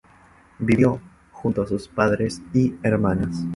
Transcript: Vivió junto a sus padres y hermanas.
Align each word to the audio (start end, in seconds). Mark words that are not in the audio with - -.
Vivió 0.57 0.99
junto 1.31 1.61
a 1.61 1.67
sus 1.67 1.87
padres 1.87 2.41
y 2.55 2.73
hermanas. 2.81 3.43